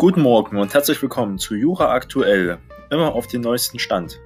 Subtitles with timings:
[0.00, 4.20] Guten Morgen und herzlich willkommen zu Jura Aktuell, immer auf den neuesten Stand.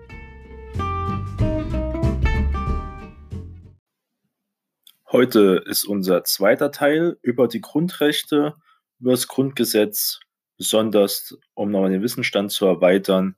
[5.10, 8.54] Heute ist unser zweiter Teil über die Grundrechte,
[9.00, 10.20] über das Grundgesetz,
[10.58, 13.36] besonders um nochmal den Wissensstand zu erweitern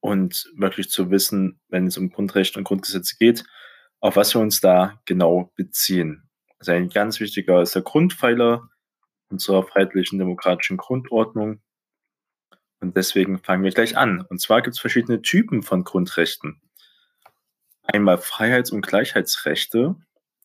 [0.00, 3.44] und wirklich zu wissen, wenn es um Grundrechte und Grundgesetze geht,
[4.00, 6.28] auf was wir uns da genau beziehen.
[6.58, 8.68] Also ein ganz wichtiger ist der Grundpfeiler
[9.30, 11.60] unserer freiheitlichen demokratischen Grundordnung.
[12.80, 14.20] Und deswegen fangen wir gleich an.
[14.22, 16.60] Und zwar gibt es verschiedene Typen von Grundrechten.
[17.82, 19.96] Einmal Freiheits- und Gleichheitsrechte.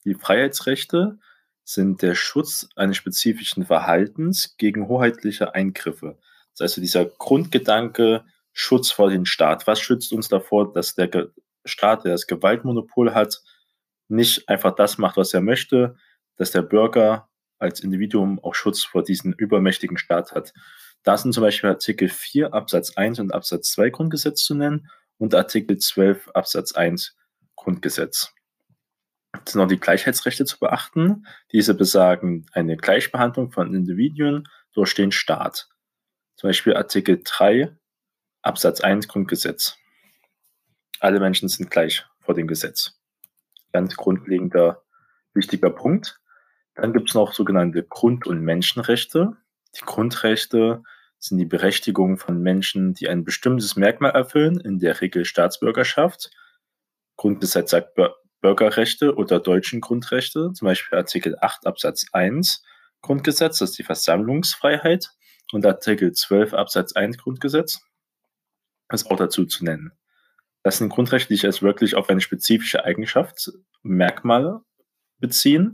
[0.06, 1.20] Die Freiheitsrechte
[1.64, 6.18] sind der Schutz eines spezifischen Verhaltens gegen hoheitliche Eingriffe.
[6.52, 9.66] Das heißt, dieser Grundgedanke Schutz vor dem Staat.
[9.68, 11.30] Was schützt uns davor, dass der
[11.66, 13.42] Staat, der das Gewaltmonopol hat,
[14.08, 15.98] nicht einfach das macht, was er möchte,
[16.36, 17.30] dass der Bürger
[17.64, 20.54] als Individuum auch Schutz vor diesem übermächtigen Staat hat.
[21.04, 25.34] Da sind zum Beispiel Artikel 4 Absatz 1 und Absatz 2 Grundgesetz zu nennen und
[25.34, 27.16] Artikel 12 Absatz 1
[27.56, 28.34] Grundgesetz.
[29.46, 31.26] Es sind noch die Gleichheitsrechte zu beachten.
[31.52, 35.70] Diese besagen eine Gleichbehandlung von Individuen durch den Staat.
[36.36, 37.76] Zum Beispiel Artikel 3
[38.42, 39.78] Absatz 1 Grundgesetz.
[41.00, 43.00] Alle Menschen sind gleich vor dem Gesetz.
[43.72, 44.84] Ganz grundlegender,
[45.34, 46.22] wichtiger Punkt.
[46.76, 49.38] Dann gibt es noch sogenannte Grund- und Menschenrechte.
[49.76, 50.84] Die Grundrechte
[51.20, 56.32] sind die Berechtigung von Menschen, die ein bestimmtes Merkmal erfüllen, in der Regel Staatsbürgerschaft.
[57.16, 57.96] Grundgesetz sagt
[58.42, 62.64] Bürgerrechte oder deutschen Grundrechte, zum Beispiel Artikel 8 Absatz 1
[63.02, 65.12] Grundgesetz, das ist die Versammlungsfreiheit,
[65.52, 67.82] und Artikel 12 Absatz 1 Grundgesetz
[68.92, 69.92] ist auch dazu zu nennen.
[70.64, 74.62] Das sind Grundrechte, die sich als wirklich auf eine spezifische Eigenschaft, Merkmale
[75.20, 75.74] beziehen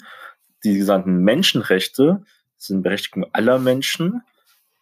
[0.64, 2.24] die gesamten Menschenrechte
[2.58, 4.22] sind Berechtigung aller Menschen,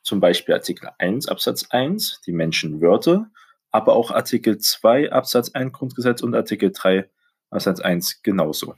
[0.01, 3.27] zum Beispiel Artikel 1 Absatz 1, die Menschenwürde,
[3.71, 7.09] aber auch Artikel 2 Absatz 1 Grundgesetz und Artikel 3
[7.49, 8.75] Absatz 1 genauso.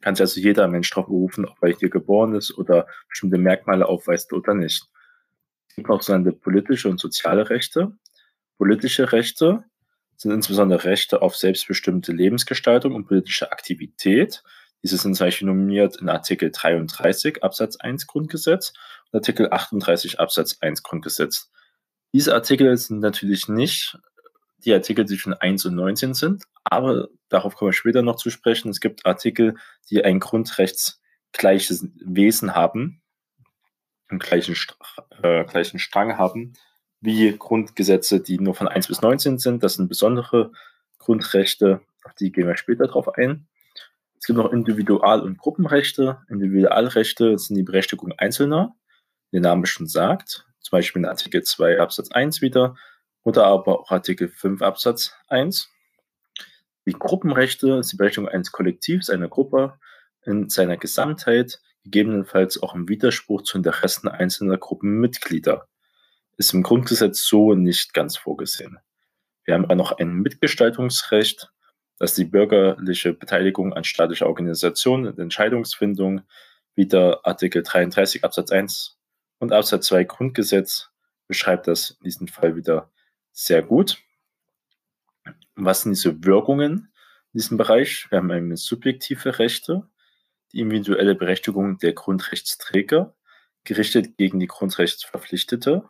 [0.00, 3.86] Kann sich also jeder Mensch darauf berufen, ob er hier geboren ist oder bestimmte Merkmale
[3.86, 4.88] aufweist oder nicht.
[5.68, 7.92] Es gibt auch sogenannte politische und soziale Rechte.
[8.58, 9.64] Politische Rechte
[10.16, 14.42] sind insbesondere Rechte auf selbstbestimmte Lebensgestaltung und politische Aktivität.
[14.82, 18.72] Diese sind zum Beispiel nominiert in Artikel 33 Absatz 1 Grundgesetz
[19.10, 21.50] und Artikel 38 Absatz 1 Grundgesetz.
[22.12, 23.98] Diese Artikel sind natürlich nicht
[24.64, 28.30] die Artikel, die zwischen 1 und 19 sind, aber darauf kommen wir später noch zu
[28.30, 28.70] sprechen.
[28.70, 29.56] Es gibt Artikel,
[29.90, 33.02] die ein grundrechtsgleiches Wesen haben,
[34.08, 34.56] einen gleichen,
[35.22, 36.54] äh, gleichen Strang haben,
[37.00, 39.62] wie Grundgesetze, die nur von 1 bis 19 sind.
[39.62, 40.52] Das sind besondere
[40.98, 43.46] Grundrechte, auf die gehen wir später drauf ein.
[44.20, 46.18] Es gibt noch Individual- und Gruppenrechte.
[46.28, 48.74] Individualrechte sind die Berechtigung Einzelner,
[49.30, 52.76] wie der Name schon sagt, zum Beispiel in Artikel 2 Absatz 1 wieder
[53.22, 55.68] oder aber auch Artikel 5 Absatz 1.
[56.86, 59.78] Die Gruppenrechte ist die Berechtigung eines Kollektivs, einer Gruppe
[60.24, 65.68] in seiner Gesamtheit, gegebenenfalls auch im Widerspruch zu Interessen einzelner Gruppenmitglieder.
[66.38, 68.78] Ist im Grundgesetz so nicht ganz vorgesehen.
[69.44, 71.52] Wir haben auch noch ein Mitgestaltungsrecht,
[71.98, 76.22] dass die bürgerliche Beteiligung an staatlicher Organisation und Entscheidungsfindung
[76.74, 78.98] wieder Artikel 33 Absatz 1
[79.38, 80.90] und Absatz 2 Grundgesetz
[81.26, 82.90] beschreibt das in diesem Fall wieder
[83.32, 83.98] sehr gut.
[85.54, 86.90] Was sind diese Wirkungen
[87.32, 88.10] in diesem Bereich?
[88.10, 89.88] Wir haben eine subjektive Rechte,
[90.52, 93.14] die individuelle Berechtigung der Grundrechtsträger,
[93.64, 95.84] gerichtet gegen die Grundrechtsverpflichtete,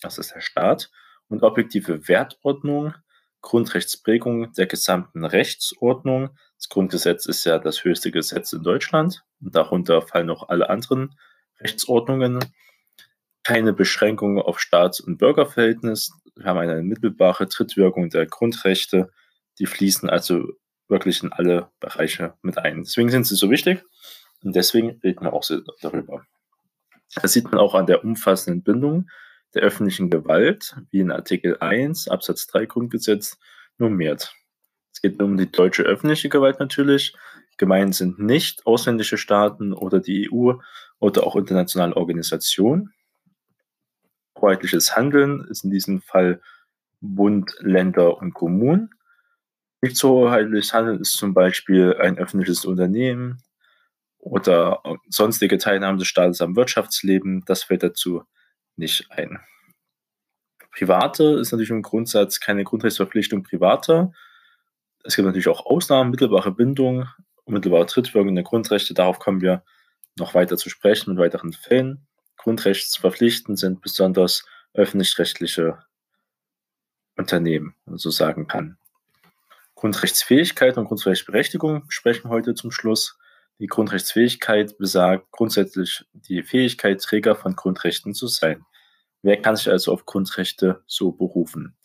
[0.00, 0.90] das ist der Staat,
[1.28, 2.94] und objektive Wertordnung,
[3.42, 6.30] Grundrechtsprägung der gesamten Rechtsordnung.
[6.56, 11.14] Das Grundgesetz ist ja das höchste Gesetz in Deutschland und darunter fallen auch alle anderen
[11.60, 12.40] Rechtsordnungen.
[13.42, 16.12] Keine Beschränkung auf Staats- und Bürgerverhältnis.
[16.36, 19.10] Wir haben eine mittelbare Trittwirkung der Grundrechte.
[19.58, 20.48] Die fließen also
[20.88, 22.82] wirklich in alle Bereiche mit ein.
[22.82, 23.82] Deswegen sind sie so wichtig
[24.42, 25.44] und deswegen reden wir auch
[25.80, 26.24] darüber.
[27.14, 29.08] Das sieht man auch an der umfassenden Bindung
[29.54, 33.38] der öffentlichen Gewalt, wie in Artikel 1 Absatz 3 Grundgesetz
[33.78, 34.34] normiert.
[34.92, 37.14] Es geht um die deutsche öffentliche Gewalt natürlich.
[37.56, 40.54] Gemeint sind nicht ausländische Staaten oder die EU
[40.98, 42.92] oder auch internationale Organisationen.
[44.40, 46.40] Hoheitliches Handeln ist in diesem Fall
[47.00, 48.90] Bund, Länder und Kommunen.
[49.82, 53.42] Nicht so hoheitliches Handeln ist zum Beispiel ein öffentliches Unternehmen
[54.18, 57.42] oder sonstige Teilnahme des Staates am Wirtschaftsleben.
[57.46, 58.22] Das fällt dazu
[58.76, 59.40] nicht ein.
[60.70, 64.12] Private ist natürlich im Grundsatz keine Grundrechtsverpflichtung privater.
[65.04, 67.08] Es gibt natürlich auch Ausnahmen, mittelbare Bindung,
[67.44, 68.94] unmittelbare der Grundrechte.
[68.94, 69.64] Darauf kommen wir
[70.18, 72.06] noch weiter zu sprechen mit weiteren Fällen.
[72.36, 75.78] grundrechtsverpflichtend sind, besonders öffentlich-rechtliche
[77.16, 78.78] Unternehmen, so sagen kann.
[79.74, 83.18] Grundrechtsfähigkeit und Grundrechtsberechtigung sprechen heute zum Schluss.
[83.60, 88.64] Die Grundrechtsfähigkeit besagt grundsätzlich die Fähigkeit, Träger von Grundrechten zu sein.
[89.20, 91.76] Wer kann sich also auf Grundrechte so berufen?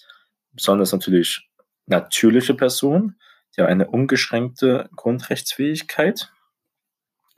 [0.53, 1.49] Besonders natürlich
[1.85, 3.19] natürliche Personen,
[3.55, 6.31] die haben eine ungeschränkte Grundrechtsfähigkeit.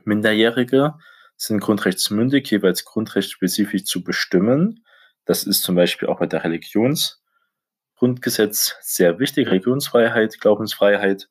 [0.03, 0.93] Minderjährige
[1.35, 4.85] sind grundrechtsmündig, jeweils grundrechtsspezifisch zu bestimmen.
[5.25, 9.47] Das ist zum Beispiel auch bei der Religionsgrundgesetz sehr wichtig.
[9.47, 11.27] Religionsfreiheit, Glaubensfreiheit,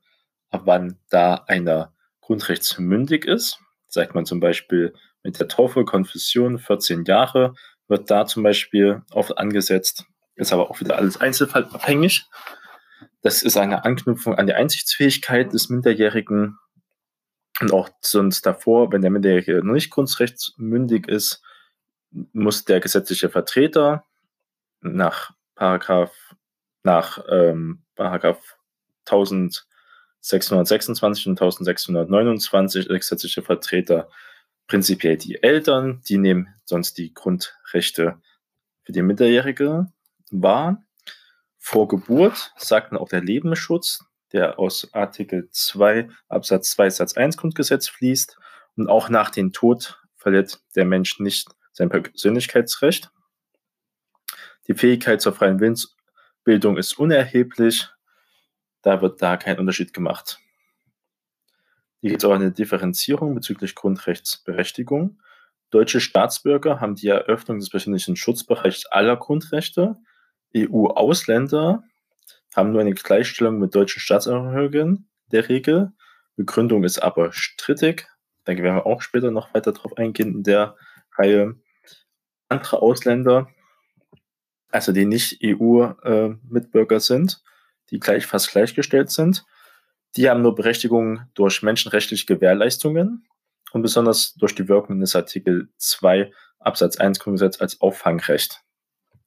[0.51, 1.93] ab wann da einer
[2.27, 3.61] grundrechtsmündig ist.
[3.87, 4.93] Sagt man zum Beispiel
[5.23, 7.55] mit der Taufe, Konfession, 14 Jahre,
[7.89, 10.05] wird da zum Beispiel oft angesetzt.
[10.35, 12.27] Ist aber auch wieder alles einzelfallabhängig.
[13.23, 16.59] Das ist eine Anknüpfung an die Einsichtsfähigkeit des Minderjährigen
[17.61, 21.43] und auch sonst davor, wenn der Minderjährige noch nicht grundrechtsmündig ist,
[22.11, 24.05] muss der gesetzliche Vertreter
[24.81, 26.35] nach Paragraph,
[26.83, 28.57] nach ähm, Paragraph
[30.33, 34.09] 1626 und 1629 der gesetzliche Vertreter
[34.67, 38.21] prinzipiell die Eltern, die nehmen sonst die Grundrechte
[38.83, 39.87] für die Minderjährige
[40.31, 40.83] wahr.
[41.59, 47.37] Vor Geburt sagt dann auch der Lebensschutz, der aus Artikel 2 Absatz 2 Satz 1
[47.37, 48.37] Grundgesetz fließt.
[48.77, 53.11] Und auch nach dem Tod verliert der Mensch nicht sein Persönlichkeitsrecht.
[54.69, 57.89] Die Fähigkeit zur freien Willensbildung ist unerheblich.
[58.87, 60.39] Da wird da kein Unterschied gemacht.
[62.01, 65.21] Hier gibt es auch eine Differenzierung bezüglich Grundrechtsberechtigung.
[65.71, 69.97] Deutsche Staatsbürger haben die Eröffnung des persönlichen Schutzbereichs aller Grundrechte.
[70.57, 71.83] EU-Ausländer
[72.55, 75.91] haben nur eine Gleichstellung mit deutschen Staatsangehörigen der Regel.
[76.37, 78.07] Begründung ist aber strittig.
[78.45, 80.77] Da werden wir auch später noch weiter darauf eingehen in der
[81.19, 81.57] Reihe.
[82.49, 83.49] Andere Ausländer,
[84.71, 87.43] also die nicht EU-Mitbürger sind,
[87.91, 89.45] die gleich fast gleichgestellt sind,
[90.17, 93.27] die haben nur Berechtigung durch menschenrechtliche Gewährleistungen
[93.73, 98.63] und besonders durch die Wirkung des Artikel 2 Absatz 1 Grundgesetz als Auffangrecht.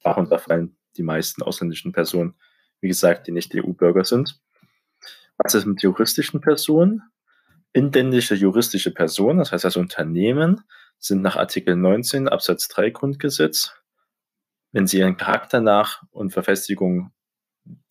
[0.02, 2.34] Darunter fallen die meisten ausländischen Personen
[2.80, 4.40] wie gesagt, die nicht EU-Bürger sind.
[5.36, 7.02] Was ist mit juristischen Personen?
[7.72, 10.62] Inländische juristische Personen, das heißt also Unternehmen,
[10.98, 13.74] sind nach Artikel 19 Absatz 3 Grundgesetz,
[14.72, 17.12] wenn sie ihren Charakter nach und Verfestigung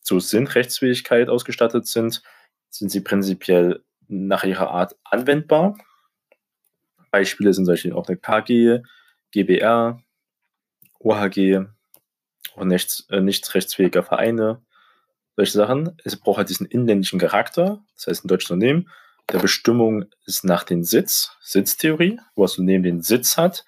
[0.02, 2.22] zur Sinnrechtsfähigkeit ausgestattet sind,
[2.70, 5.78] sind sie prinzipiell nach ihrer Art anwendbar.
[7.12, 8.82] Beispiele sind solche auch der KG,
[9.32, 10.02] GBR,
[11.00, 11.66] OHG,
[12.56, 14.62] auch nichts, äh, rechtsfähiger Vereine,
[15.36, 15.98] solche Sachen.
[16.04, 18.90] Es braucht halt diesen inländischen Charakter, das heißt ein deutsches Unternehmen.
[19.32, 23.64] Der Bestimmung ist nach dem Sitz, Sitztheorie, wo das Unternehmen den Sitz hat.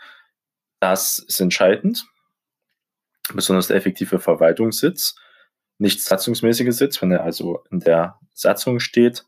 [0.80, 2.06] Das ist entscheidend.
[3.34, 5.16] Besonders der effektive Verwaltungssitz,
[5.82, 9.26] nicht satzungsmäßige Sitz, wenn er also in der Satzung steht,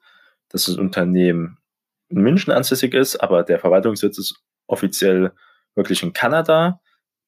[0.49, 1.57] dass das Unternehmen
[2.09, 4.35] in München ansässig ist, aber der Verwaltungssitz ist
[4.67, 5.31] offiziell
[5.73, 6.79] wirklich in Kanada,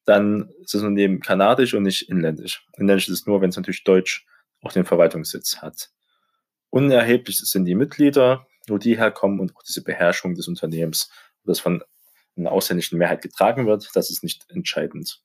[0.04, 2.64] dann ist das Unternehmen kanadisch und nicht inländisch.
[2.78, 4.24] Inländisch ist es nur, wenn es natürlich deutsch
[4.62, 5.90] auch den Verwaltungssitz hat.
[6.70, 11.10] Unerheblich sind die Mitglieder, wo die herkommen und auch diese Beherrschung des Unternehmens,
[11.44, 11.82] das von
[12.36, 15.20] einer ausländischen Mehrheit getragen wird, das ist nicht entscheidend.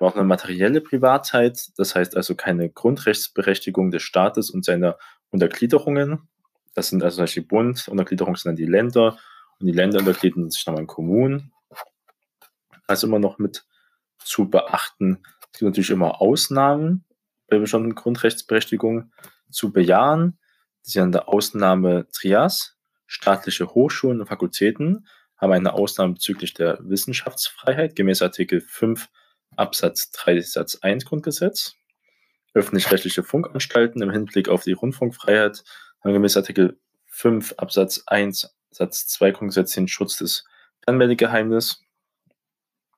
[0.00, 6.28] Wir auch eine materielle Privatheit, das heißt also keine Grundrechtsberechtigung des Staates und seiner Untergliederungen.
[6.74, 9.18] Das sind also zum Bund, Untergliederung sind dann die Länder
[9.58, 11.52] und die Länder untergliedern sich nochmal in Kommunen.
[12.86, 13.66] Also immer noch mit
[14.18, 15.22] zu beachten.
[15.52, 17.04] Es gibt natürlich immer Ausnahmen,
[17.48, 19.12] bei bestimmten Grundrechtsberechtigungen
[19.50, 20.38] zu bejahen.
[20.86, 22.76] Die sind der Ausnahme Trias.
[23.06, 29.08] Staatliche Hochschulen und Fakultäten haben eine Ausnahme bezüglich der Wissenschaftsfreiheit gemäß Artikel 5
[29.60, 31.76] Absatz 3 Satz 1 Grundgesetz.
[32.54, 35.62] Öffentlich-rechtliche Funkanstalten im Hinblick auf die Rundfunkfreiheit
[36.02, 40.44] haben gemäß Artikel 5 Absatz 1 Satz 2 Grundgesetz den Schutz des
[40.84, 41.82] Fernmeldegeheimnisses.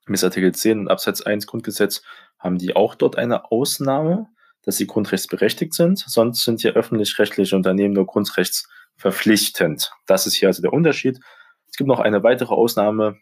[0.06, 2.02] Gemäß Artikel 10 Absatz 1 Grundgesetz
[2.38, 4.28] haben die auch dort eine Ausnahme
[4.62, 9.92] dass sie grundrechtsberechtigt sind, sonst sind hier öffentlich-rechtliche Unternehmen nur grundrechtsverpflichtend.
[10.06, 11.20] Das ist hier also der Unterschied.
[11.68, 13.18] Es gibt noch eine weitere Ausnahme,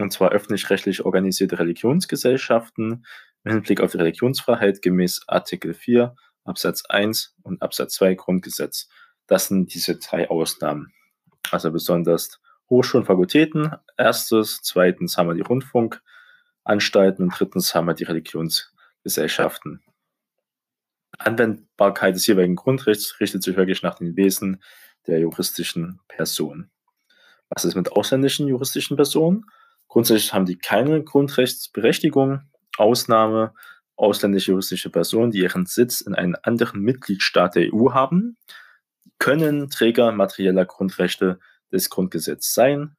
[0.00, 3.04] und zwar öffentlich-rechtlich organisierte Religionsgesellschaften
[3.44, 6.14] im Hinblick auf die Religionsfreiheit gemäß Artikel 4
[6.44, 8.88] Absatz 1 und Absatz 2 Grundgesetz.
[9.26, 10.92] Das sind diese drei Ausnahmen.
[11.50, 18.04] Also besonders Hochschulen, Fakultäten, erstes, zweitens haben wir die Rundfunkanstalten und drittens haben wir die
[18.04, 19.82] Religionsgesellschaften.
[21.18, 24.62] Anwendbarkeit des jeweiligen Grundrechts richtet sich wirklich nach den Wesen
[25.06, 26.70] der juristischen Person.
[27.48, 29.44] Was ist mit ausländischen juristischen Personen?
[29.90, 32.42] Grundsätzlich haben die keine Grundrechtsberechtigung.
[32.78, 33.52] Ausnahme
[33.96, 38.38] ausländische juristische Personen, die ihren Sitz in einem anderen Mitgliedstaat der EU haben,
[39.18, 41.40] können Träger materieller Grundrechte
[41.72, 42.96] des Grundgesetzes sein.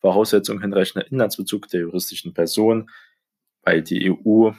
[0.00, 2.90] Voraussetzung hinreichender Inlandsbezug der juristischen Person,
[3.62, 4.52] weil die EU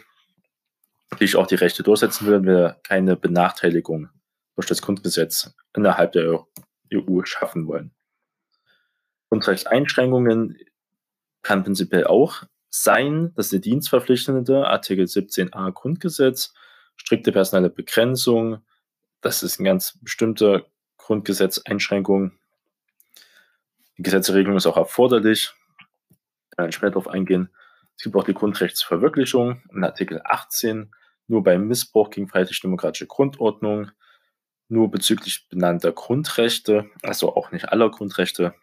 [1.10, 4.10] natürlich auch die Rechte durchsetzen will, wir keine Benachteiligung
[4.54, 6.46] durch das Grundgesetz innerhalb der
[6.94, 7.92] EU schaffen wollen.
[9.30, 10.58] Grundrechtseinschränkungen
[11.41, 16.53] kann prinzipiell auch sein, dass die Dienstverpflichtende, Artikel 17a Grundgesetz,
[16.95, 18.62] strikte personelle Begrenzung,
[19.21, 20.65] das ist eine ganz bestimmte
[20.98, 22.31] Grundgesetzeinschränkung.
[23.98, 25.53] Die Gesetzregelung ist auch erforderlich.
[26.10, 27.50] Ich kann später darauf eingehen.
[27.98, 30.93] Es gibt auch die Grundrechtsverwirklichung in Artikel 18,
[31.27, 33.91] nur beim Missbrauch gegen freiheitlich-demokratische Grundordnung,
[34.69, 38.55] nur bezüglich benannter Grundrechte, also auch nicht aller Grundrechte,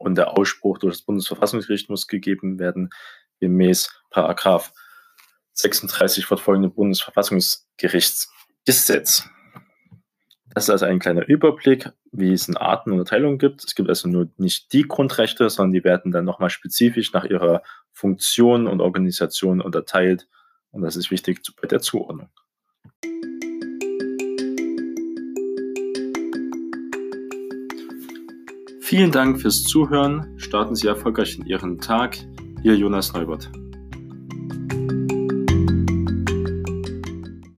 [0.00, 2.90] und der Ausspruch durch das Bundesverfassungsgericht muss gegeben werden,
[3.38, 4.72] gemäß Paragraph
[5.52, 9.28] 36 fortfolgende Bundesverfassungsgerichtsgesetz.
[10.52, 13.62] Das ist also ein kleiner Überblick, wie es in Artenunterteilung gibt.
[13.64, 17.62] Es gibt also nur nicht die Grundrechte, sondern die werden dann nochmal spezifisch nach ihrer
[17.92, 20.28] Funktion und Organisation unterteilt.
[20.70, 22.30] Und das ist wichtig bei der Zuordnung.
[28.90, 30.34] Vielen Dank fürs Zuhören.
[30.36, 32.18] Starten Sie erfolgreich in Ihren Tag.
[32.64, 33.48] Ihr Jonas Neubert.